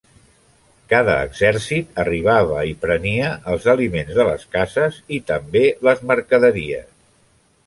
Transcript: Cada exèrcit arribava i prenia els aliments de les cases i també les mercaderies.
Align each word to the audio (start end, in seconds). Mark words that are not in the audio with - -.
Cada 0.93 1.17
exèrcit 1.25 2.01
arribava 2.03 2.63
i 2.69 2.73
prenia 2.85 3.29
els 3.53 3.69
aliments 3.75 4.17
de 4.21 4.27
les 4.31 4.47
cases 4.57 4.99
i 5.19 5.21
també 5.29 5.65
les 5.91 6.03
mercaderies. 6.15 6.91